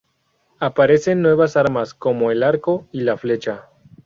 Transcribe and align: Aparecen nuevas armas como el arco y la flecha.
Aparecen 0.57 1.21
nuevas 1.21 1.55
armas 1.55 1.93
como 1.93 2.31
el 2.31 2.41
arco 2.41 2.87
y 2.91 3.01
la 3.01 3.17
flecha. 3.17 3.67